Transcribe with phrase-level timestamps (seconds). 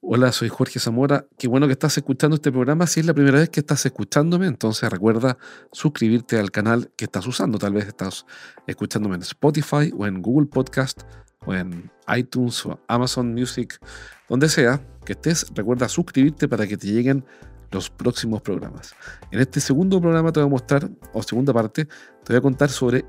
[0.00, 1.26] Hola, soy Jorge Zamora.
[1.36, 2.86] Qué bueno que estás escuchando este programa.
[2.86, 5.36] Si es la primera vez que estás escuchándome, entonces recuerda
[5.72, 7.58] suscribirte al canal que estás usando.
[7.58, 8.24] Tal vez estás
[8.68, 11.02] escuchándome en Spotify o en Google Podcast
[11.44, 13.80] o en iTunes o Amazon Music,
[14.28, 15.46] donde sea que estés.
[15.52, 17.24] Recuerda suscribirte para que te lleguen
[17.72, 18.94] los próximos programas.
[19.32, 22.70] En este segundo programa te voy a mostrar, o segunda parte, te voy a contar
[22.70, 23.04] sobre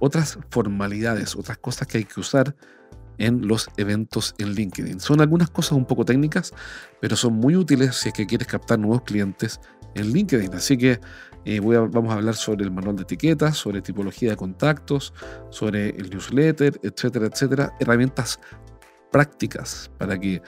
[0.00, 2.54] otras formalidades, otras cosas que hay que usar
[3.18, 5.00] en los eventos en LinkedIn.
[5.00, 6.52] Son algunas cosas un poco técnicas,
[7.00, 9.60] pero son muy útiles si es que quieres captar nuevos clientes
[9.94, 10.54] en LinkedIn.
[10.54, 11.00] Así que
[11.44, 15.12] eh, vamos a hablar sobre el manual de etiquetas, sobre tipología de contactos,
[15.50, 17.72] sobre el newsletter, etcétera, etcétera.
[17.80, 18.40] Herramientas
[19.10, 20.42] prácticas para que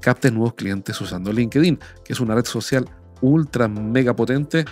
[0.00, 2.88] captes nuevos clientes usando LinkedIn, que es una red social
[3.20, 4.64] ultra mega potente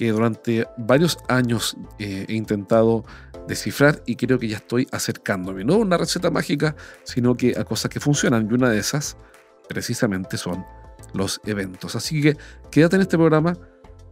[0.00, 3.04] que durante varios años eh, he intentado
[3.46, 5.62] descifrar y creo que ya estoy acercándome.
[5.62, 8.48] No a una receta mágica, sino que a cosas que funcionan.
[8.50, 9.18] Y una de esas,
[9.68, 10.64] precisamente, son
[11.12, 11.96] los eventos.
[11.96, 12.34] Así que
[12.70, 13.58] quédate en este programa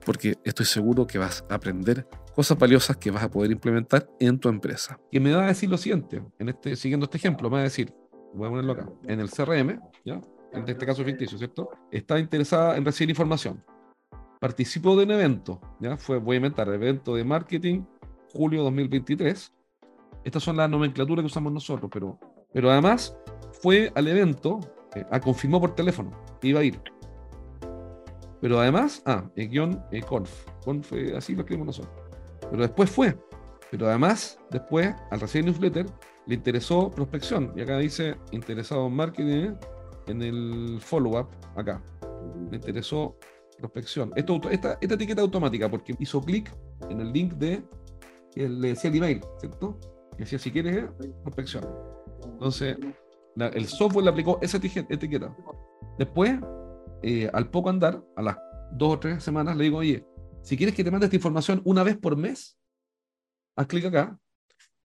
[0.04, 4.38] porque estoy seguro que vas a aprender cosas valiosas que vas a poder implementar en
[4.38, 5.00] tu empresa.
[5.10, 7.64] Y me va a decir lo siguiente, en este, siguiendo este ejemplo, me va a
[7.64, 7.94] decir,
[8.34, 10.20] voy a ponerlo acá, en el CRM, ¿ya?
[10.52, 11.70] en este caso ficticio, ¿cierto?
[11.90, 13.64] Está interesada en recibir información.
[14.40, 15.96] Participo de un evento, ¿ya?
[15.96, 17.82] Fue, voy a inventar, evento de marketing
[18.32, 19.52] julio 2023.
[20.24, 22.18] Estas son las nomenclaturas que usamos nosotros, pero,
[22.52, 23.16] pero además
[23.62, 24.60] fue al evento,
[24.94, 26.80] eh, a confirmó por teléfono, iba a ir.
[28.40, 30.30] Pero además, ah, el guion eh, conf,
[30.64, 31.94] conf eh, así lo escribimos nosotros.
[32.50, 33.18] Pero después fue.
[33.70, 35.86] Pero además, después, al recibir newsletter,
[36.26, 37.52] le interesó prospección.
[37.56, 39.54] Y acá dice interesado en marketing
[40.06, 41.82] en el follow-up, acá.
[42.50, 43.16] Le interesó
[43.58, 44.12] prospección.
[44.16, 46.54] Esta, esta etiqueta automática, porque hizo clic
[46.88, 47.62] en el link de
[48.46, 49.78] le decía el email, ¿cierto?
[50.16, 50.88] Y decía, si quieres,
[51.22, 51.64] prospección.
[52.24, 52.76] Entonces,
[53.36, 55.34] el software le aplicó esa etiqueta.
[55.98, 56.38] Después,
[57.02, 58.36] eh, al poco andar, a las
[58.72, 60.04] dos o tres semanas, le digo, oye,
[60.42, 62.58] si quieres que te mande esta información una vez por mes,
[63.56, 64.18] haz clic acá.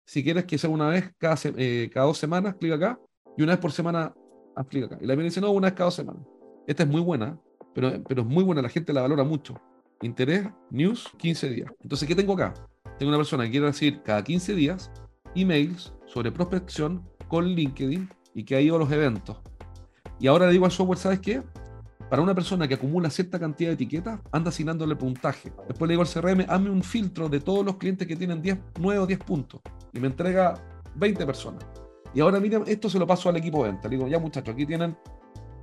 [0.07, 2.99] Si quieres que sea una vez cada, eh, dos semanas, clic acá.
[3.37, 4.15] Y una vez por semana,
[4.57, 4.99] haz clic acá.
[5.01, 6.23] Y la viene dice, no, una vez cada dos semanas.
[6.67, 7.39] Esta es muy buena,
[7.75, 9.61] pero, pero es muy buena, la gente la valora mucho.
[10.03, 11.71] Interés, news, 15 días.
[11.83, 12.55] Entonces, ¿qué tengo acá?
[12.99, 14.91] tengo una persona que quiere recibir cada 15 días
[15.35, 19.39] emails sobre prospección con LinkedIn y que ha ido a los eventos.
[20.21, 21.43] Y ahora le digo al software, ¿sabes qué?
[22.09, 25.53] Para una persona que acumula cierta cantidad de etiquetas, anda asignándole puntaje.
[25.67, 28.59] Después le digo al CRM, hazme un filtro de todos los clientes que tienen 10,
[28.79, 29.61] 9 o 10 puntos.
[29.93, 30.55] Y me entrega
[30.95, 31.65] 20 personas.
[32.15, 33.89] Y ahora mira, esto se lo paso al equipo de venta.
[33.89, 34.97] Le digo, ya muchachos, aquí tienen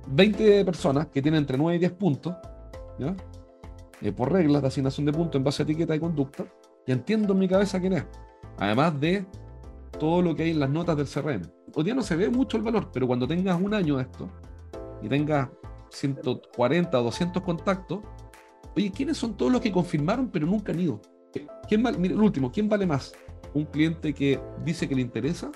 [0.06, 2.34] 20 personas que tienen entre 9 y 10 puntos,
[2.98, 3.14] ¿ya?
[4.00, 6.44] Eh, por reglas de asignación de puntos en base a etiqueta y conducta
[6.86, 8.04] y entiendo en mi cabeza quién es.
[8.58, 9.24] Además de
[9.98, 11.42] todo lo que hay en las notas del CRM.
[11.74, 14.28] Hoy día no se ve mucho el valor, pero cuando tengas un año de esto
[15.02, 15.48] y tengas
[15.90, 18.00] 140 o 200 contactos,
[18.74, 21.00] oye, ¿quiénes son todos los que confirmaron pero nunca han ido?
[21.68, 23.14] ¿Quién mire, el último, ¿quién vale más?
[23.54, 25.50] ¿Un cliente que dice que le interesa?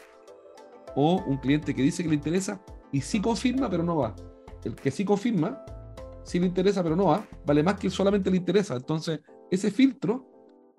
[0.94, 2.60] ¿O un cliente que dice que le interesa
[2.92, 4.14] y sí confirma pero no va?
[4.66, 5.64] El que sí confirma,
[6.24, 8.74] sí le interesa pero no va, vale más que solamente le interesa.
[8.74, 10.26] Entonces, ese filtro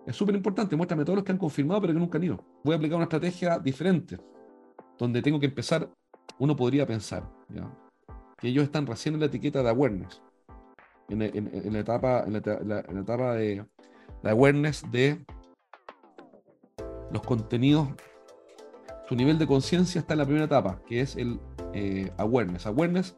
[0.06, 2.44] es súper importante, muéstrame todos los que han confirmado pero que nunca han ido.
[2.66, 4.18] Voy a aplicar una estrategia diferente,
[4.98, 5.90] donde tengo que empezar,
[6.38, 7.24] uno podría pensar,
[8.38, 10.22] que ellos están recién en la etiqueta de awareness,
[11.08, 11.20] en,
[11.72, 13.66] la, etapa, en la, etapa de,
[14.24, 15.26] awareness de
[17.10, 17.88] los contenidos,
[19.08, 21.40] su nivel de conciencia está en la primera etapa, que es el
[21.74, 22.66] eh, awareness.
[22.66, 23.16] Awareness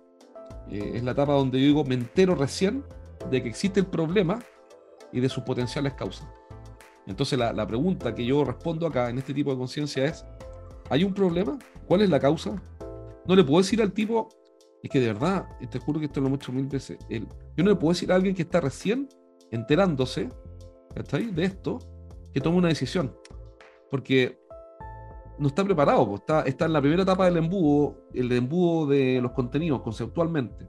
[0.71, 2.83] eh, es la etapa donde yo digo, me entero recién
[3.29, 4.39] de que existe el problema
[5.11, 6.27] y de sus potenciales causas.
[7.07, 10.25] Entonces la, pregunta que yo respondo acá en este tipo de conciencia es,
[10.89, 11.57] ¿hay un problema?
[11.87, 12.61] ¿Cuál es la causa?
[13.25, 14.29] No le puedo decir al tipo,
[14.83, 17.75] es que de verdad, te juro que esto lo hecho mil veces, yo no le
[17.75, 19.09] puedo decir a alguien que está recién
[19.51, 20.29] enterándose
[20.95, 21.79] de esto,
[22.33, 23.15] que tome una decisión.
[23.89, 24.39] Porque
[25.39, 29.21] no está preparado, pues, está, está en la primera etapa del embudo, el embudo de
[29.21, 30.67] los contenidos conceptualmente.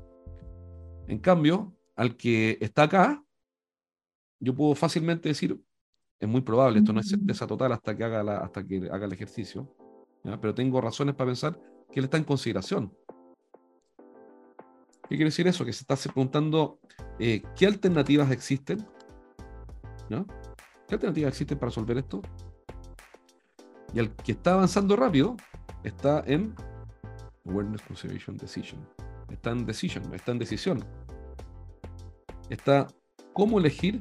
[1.09, 3.25] En cambio, al que está acá,
[4.39, 5.61] yo puedo fácilmente decir,
[6.21, 9.13] es muy probable, esto no es certeza total hasta que haga, hasta que haga el
[9.13, 9.75] ejercicio,
[10.23, 12.95] pero tengo razones para pensar que él está en consideración.
[15.09, 15.65] ¿Qué quiere decir eso?
[15.65, 16.79] Que se está preguntando,
[17.19, 18.87] eh, ¿qué alternativas existen?
[20.09, 20.25] ¿No?
[20.87, 22.23] ¿Qué alternativas existen para resolver esto?
[23.93, 25.37] Y el que está avanzando rápido
[25.83, 26.55] está en
[27.47, 28.81] Awareness Conservation Decision.
[29.31, 30.85] Está en Decision, está en decisión.
[32.49, 32.89] Está
[33.33, 34.01] cómo elegir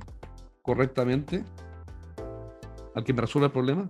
[0.62, 1.44] correctamente
[2.96, 3.90] al que me resuelva el problema.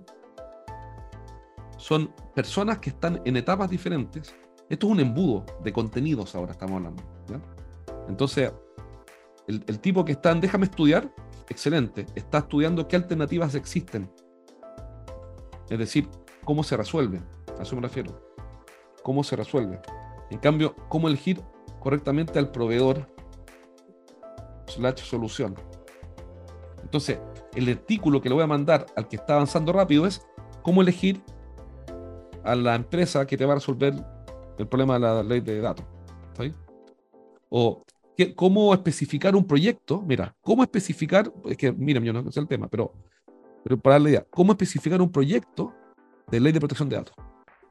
[1.78, 4.36] Son personas que están en etapas diferentes.
[4.70, 7.04] Esto es un embudo de contenidos ahora estamos hablando.
[8.08, 8.52] Entonces,
[9.48, 11.14] el, el tipo que está en déjame estudiar,
[11.48, 14.12] excelente, está estudiando qué alternativas existen
[15.70, 16.08] es decir,
[16.44, 17.22] cómo se resuelve.
[17.58, 18.20] A eso me refiero.
[19.04, 19.82] Cómo se resuelve.
[20.30, 21.42] En cambio, cómo elegir
[21.80, 23.08] correctamente al proveedor
[24.68, 25.56] slash solución.
[26.84, 27.20] Entonces,
[27.56, 30.26] el artículo que le voy a mandar al que está avanzando rápido es
[30.62, 31.22] cómo elegir
[32.44, 33.94] a la empresa que te va a resolver
[34.58, 35.86] el problema de la ley de datos.
[37.50, 37.84] O
[38.36, 40.02] cómo especificar un proyecto.
[40.02, 42.94] Mira, cómo especificar, es que, mira, yo no sé el tema, pero
[43.64, 45.74] pero para darle idea, cómo especificar un proyecto
[46.30, 47.16] de ley de protección de datos.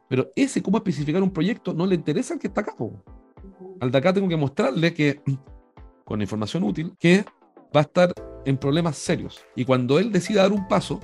[0.08, 2.74] Pero ese cómo especificar un proyecto no le interesa al que está acá.
[3.80, 5.20] Al de acá tengo que mostrarle que,
[6.04, 7.24] con información útil, que
[7.74, 8.12] va a estar
[8.44, 9.44] en problemas serios.
[9.54, 11.00] Y cuando él decida dar un paso,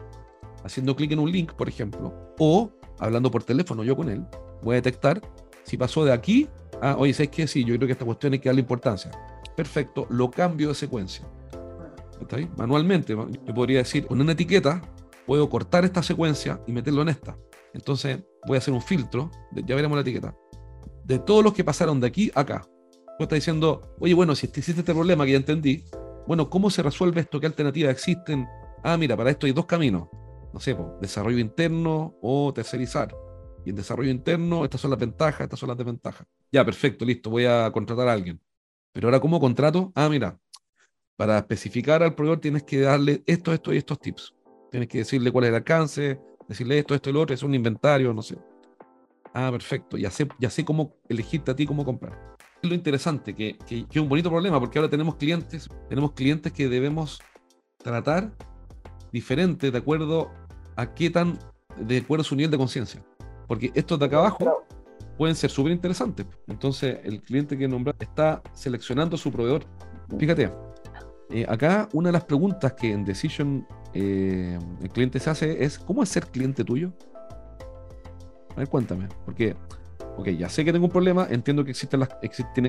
[0.65, 4.25] haciendo clic en un link, por ejemplo, o hablando por teléfono yo con él,
[4.63, 5.21] voy a detectar
[5.63, 6.49] si pasó de aquí
[6.81, 7.47] a, oye, ¿sabes qué?
[7.47, 9.11] Sí, yo creo que esta cuestión hay que darle importancia.
[9.57, 11.27] Perfecto, lo cambio de secuencia.
[12.57, 14.83] Manualmente, yo podría decir, con una etiqueta
[15.27, 17.37] puedo cortar esta secuencia y meterlo en esta.
[17.73, 20.37] Entonces voy a hacer un filtro, ya veremos la etiqueta,
[21.05, 22.67] de todos los que pasaron de aquí a acá.
[23.19, 25.85] Tú estás diciendo, oye, bueno, si existe este problema que ya entendí,
[26.27, 27.39] bueno, ¿cómo se resuelve esto?
[27.39, 28.47] ¿Qué alternativas existen?
[28.83, 30.09] Ah, mira, para esto hay dos caminos.
[30.53, 33.15] No sé, desarrollo interno o tercerizar.
[33.65, 36.27] Y en desarrollo interno, estas son las ventajas, estas son las desventajas.
[36.53, 38.41] Ya, perfecto, listo, voy a contratar a alguien.
[38.93, 39.93] Pero ahora, ¿cómo contrato?
[39.95, 40.39] Ah, mira,
[41.17, 44.35] para especificar al proveedor tienes que darle esto, esto y estos tips.
[44.71, 47.55] Tienes que decirle cuál es el alcance, decirle esto, esto y lo otro, es un
[47.55, 48.37] inventario, no sé.
[49.33, 52.35] Ah, perfecto, ya sé, ya sé cómo elegirte a ti, cómo comprar.
[52.63, 56.53] Es lo interesante, que, que, es un bonito problema, porque ahora tenemos clientes, tenemos clientes
[56.53, 57.21] que debemos
[57.79, 58.33] tratar
[59.13, 60.31] diferente de acuerdo
[60.77, 61.39] a qué tan,
[61.77, 63.05] de acuerdo a su nivel de conciencia.
[63.47, 64.65] Porque estos de acá abajo
[65.17, 66.27] pueden ser súper interesantes.
[66.47, 69.65] Entonces, el cliente que nombra está seleccionando su proveedor.
[70.19, 70.51] Fíjate,
[71.35, 75.81] eh, acá una de las preguntas que en Decision eh, el cliente se hace es,
[75.81, 76.93] ¿cómo es ser cliente tuyo?
[78.53, 79.57] A ver, cuéntame, porque,
[80.17, 82.11] ok, ya sé que tengo un problema, entiendo que existen las,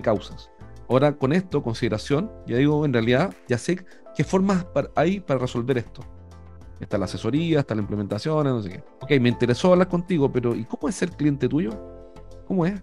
[0.01, 0.50] causas.
[0.89, 3.85] Ahora, con esto, consideración, ya digo, en realidad, ya sé
[4.15, 4.65] qué formas
[4.95, 6.01] hay para resolver esto.
[6.79, 8.83] Está la asesoría, está la implementación, no sé qué.
[9.00, 11.69] Ok, me interesó hablar contigo, pero ¿y cómo es ser cliente tuyo?
[12.47, 12.81] ¿Cómo es?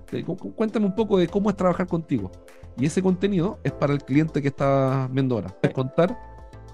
[0.54, 2.30] Cuéntame un poco de cómo es trabajar contigo.
[2.76, 5.56] Y ese contenido es para el cliente que está viendo ahora.
[5.62, 6.18] Es contar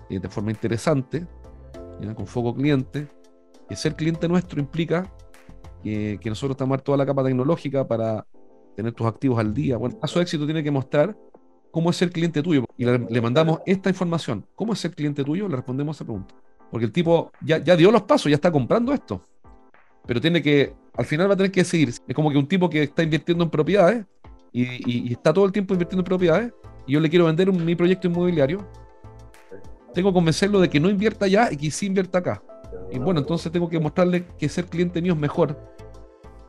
[0.09, 1.27] eh, de forma interesante,
[2.15, 3.09] con foco cliente,
[3.69, 5.13] que ser cliente nuestro implica
[5.83, 8.27] que, nosotros estamos toda la capa tecnológica para
[8.77, 9.77] tener tus activos al día.
[9.77, 11.17] Bueno, a su éxito tiene que mostrar
[11.71, 12.65] cómo es ser cliente tuyo.
[12.77, 14.47] Y le, mandamos esta información.
[14.55, 15.49] ¿Cómo es ser cliente tuyo?
[15.49, 16.35] Le respondemos esa pregunta.
[16.71, 19.23] Porque el tipo ya, ya dio los pasos, ya está comprando esto.
[20.07, 21.89] Pero tiene que, al final va a tener que seguir.
[21.89, 24.07] Es como que un tipo que está invirtiendo en propiedades
[24.53, 26.53] y, está todo el tiempo invirtiendo en propiedades
[26.87, 28.67] y yo le quiero vender mi proyecto inmobiliario,
[29.95, 32.43] tengo que convencerlo de que no invierta allá y que sí invierta acá.
[32.91, 35.59] Y bueno, entonces tengo que mostrarle que ser cliente mío es mejor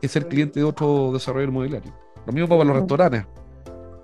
[0.00, 1.92] que ser cliente de otro desarrollador inmobiliario.
[2.26, 3.26] Lo mismo para los restaurantes.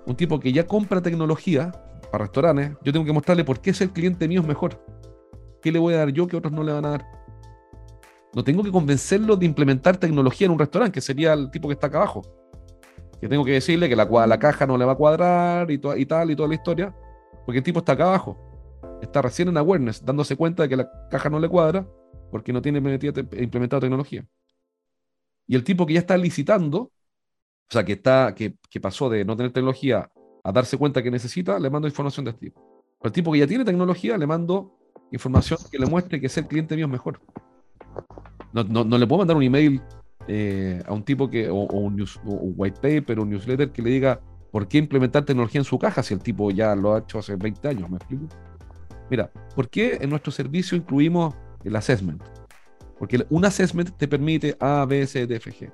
[0.05, 1.71] Un tipo que ya compra tecnología
[2.11, 4.79] para restaurantes, yo tengo que mostrarle por qué ser cliente mío es mejor.
[5.61, 7.05] ¿Qué le voy a dar yo que otros no le van a dar?
[8.33, 11.73] No tengo que convencerlo de implementar tecnología en un restaurante, que sería el tipo que
[11.73, 12.21] está acá abajo
[13.19, 16.05] que tengo que decirle que la, la caja no le va a cuadrar y, y
[16.05, 16.95] tal y toda la historia,
[17.45, 18.37] porque el tipo está acá abajo,
[19.01, 21.87] está recién en awareness, dándose cuenta de que la caja no le cuadra
[22.31, 24.25] porque no tiene implementado tecnología.
[25.47, 26.91] Y el tipo que ya está licitando, o
[27.69, 30.09] sea, que, está, que, que pasó de no tener tecnología
[30.43, 32.61] a darse cuenta que necesita, le mando información de este tipo.
[32.99, 34.77] Pero el tipo que ya tiene tecnología, le mando
[35.11, 37.21] información que le muestre que ser cliente mío es mejor.
[38.53, 39.81] No, no, no, le puedo mandar un email
[40.27, 42.05] eh, a un tipo que, o, un,
[42.57, 44.19] white paper, un newsletter que le diga
[44.51, 47.35] por qué implementar tecnología en su caja si el tipo ya lo ha hecho hace
[47.35, 48.27] 20 años, ¿me explico?
[49.09, 52.21] Mira, ¿por qué en nuestro servicio incluimos el assessment?
[52.99, 55.71] Porque un assessment te permite A, B, C, D, F, G.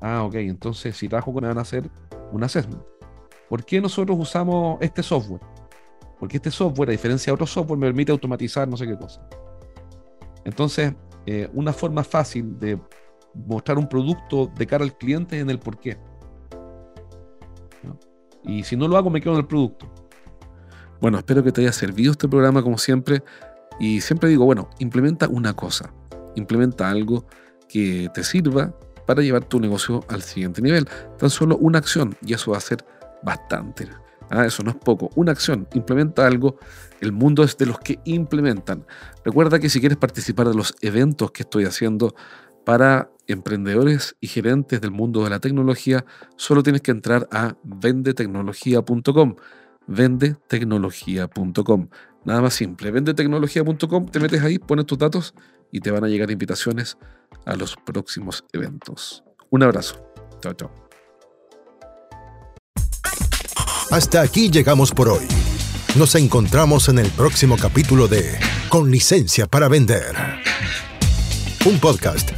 [0.00, 1.88] Ah, ok, entonces si trabajo con van a hacer
[2.32, 2.82] un assessment.
[3.48, 5.40] ¿Por qué nosotros usamos este software?
[6.18, 9.26] Porque este software, a diferencia de otro software, me permite automatizar no sé qué cosa.
[10.44, 10.94] Entonces,
[11.26, 12.78] eh, una forma fácil de
[13.34, 15.98] mostrar un producto de cara al cliente en el porqué.
[18.44, 19.92] Y si no lo hago, me quedo en el producto.
[21.00, 23.22] Bueno, espero que te haya servido este programa como siempre.
[23.78, 25.92] Y siempre digo, bueno, implementa una cosa,
[26.34, 27.26] implementa algo
[27.68, 28.74] que te sirva
[29.06, 30.88] para llevar tu negocio al siguiente nivel.
[31.18, 32.84] Tan solo una acción y eso va a ser
[33.22, 33.88] bastante.
[34.30, 35.10] Ah, eso no es poco.
[35.14, 36.56] Una acción, implementa algo.
[37.00, 38.84] El mundo es de los que implementan.
[39.24, 42.14] Recuerda que si quieres participar de los eventos que estoy haciendo
[42.68, 46.04] para emprendedores y gerentes del mundo de la tecnología,
[46.36, 49.36] solo tienes que entrar a vendetecnología.com.
[49.86, 51.88] Vendetecnología.com.
[52.26, 52.90] Nada más simple.
[52.90, 55.32] Vendetecnología.com, te metes ahí, pones tus datos
[55.72, 56.98] y te van a llegar invitaciones
[57.46, 59.24] a los próximos eventos.
[59.48, 60.06] Un abrazo.
[60.42, 60.70] Chao, chao.
[63.90, 65.26] Hasta aquí llegamos por hoy.
[65.96, 70.14] Nos encontramos en el próximo capítulo de Con licencia para vender.
[71.64, 72.37] Un podcast